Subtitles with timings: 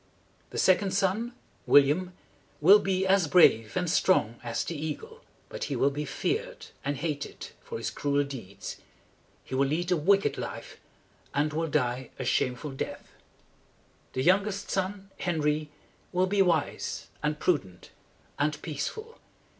[0.49, 1.35] "The second son,
[1.67, 2.13] William,
[2.59, 6.97] will be as brave and strong as the eagle; but he will be feared and
[6.97, 8.77] hated for his cruel deeds.
[9.43, 10.77] He will lead a wicked life,
[11.35, 13.11] and will die a shameful death.
[14.13, 15.69] "The youngest son, Henry,
[16.11, 17.91] will be wise and prudent
[18.39, 19.19] and peaceful.